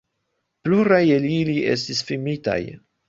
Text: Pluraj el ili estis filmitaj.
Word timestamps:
Pluraj 0.67 1.01
el 1.17 1.27
ili 1.33 1.57
estis 1.75 2.01
filmitaj. 2.09 2.61